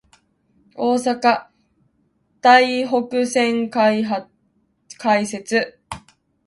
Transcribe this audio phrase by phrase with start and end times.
[0.73, 1.47] 大阪・
[2.41, 2.87] 台北
[3.23, 3.69] 線
[4.97, 5.77] 開設